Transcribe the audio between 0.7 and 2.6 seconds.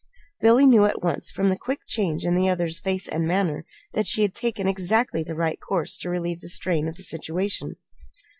at once, from the quick change in the